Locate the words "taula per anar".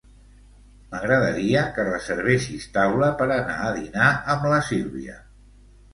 2.79-3.59